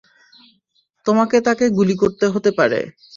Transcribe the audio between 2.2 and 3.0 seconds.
হতে পারে।